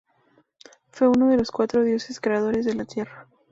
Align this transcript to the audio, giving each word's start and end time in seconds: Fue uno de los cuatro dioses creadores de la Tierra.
Fue 0.89 1.07
uno 1.09 1.29
de 1.29 1.37
los 1.37 1.51
cuatro 1.51 1.83
dioses 1.83 2.19
creadores 2.19 2.65
de 2.65 2.73
la 2.73 2.85
Tierra. 2.85 3.27